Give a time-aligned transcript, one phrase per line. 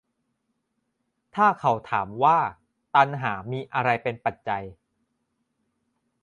[1.35, 2.39] ถ้าเขาถามว่า
[2.95, 4.63] ตัณหามีอะไรเป็นปัจจัย